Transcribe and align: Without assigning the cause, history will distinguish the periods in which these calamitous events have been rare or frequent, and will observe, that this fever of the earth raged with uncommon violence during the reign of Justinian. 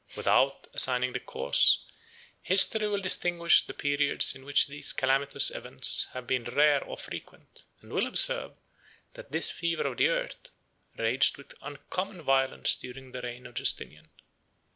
Without 0.15 0.67
assigning 0.73 1.13
the 1.13 1.19
cause, 1.19 1.77
history 2.41 2.87
will 2.87 3.01
distinguish 3.01 3.61
the 3.67 3.73
periods 3.75 4.33
in 4.33 4.43
which 4.43 4.65
these 4.65 4.93
calamitous 4.93 5.51
events 5.51 6.07
have 6.13 6.25
been 6.25 6.43
rare 6.45 6.83
or 6.83 6.97
frequent, 6.97 7.61
and 7.81 7.93
will 7.93 8.07
observe, 8.07 8.53
that 9.13 9.31
this 9.31 9.51
fever 9.51 9.83
of 9.83 9.97
the 9.97 10.07
earth 10.07 10.49
raged 10.97 11.37
with 11.37 11.53
uncommon 11.61 12.23
violence 12.23 12.73
during 12.73 13.11
the 13.11 13.21
reign 13.21 13.45
of 13.45 13.53
Justinian. 13.53 14.09